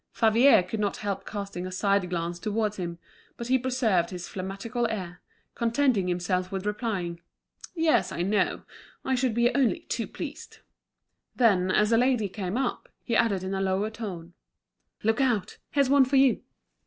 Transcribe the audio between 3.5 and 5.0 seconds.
preserved his phlegmatical